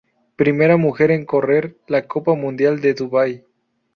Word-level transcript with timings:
Primera 0.35 0.77
mujer 0.77 1.11
en 1.11 1.25
correr 1.27 1.77
la 1.85 2.07
Copa 2.07 2.33
mundial 2.33 2.79
de 2.81 2.95
Dubái. 2.95 3.45